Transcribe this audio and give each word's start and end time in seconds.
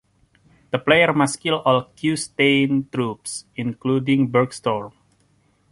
The 0.71 0.79
player 0.79 1.13
must 1.13 1.39
kill 1.41 1.59
all 1.59 1.83
Q-Stein 1.95 2.87
troops, 2.91 3.45
including 3.55 4.31
Bergstrom. 4.31 4.93